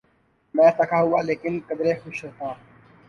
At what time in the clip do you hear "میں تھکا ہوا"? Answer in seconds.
0.55-1.19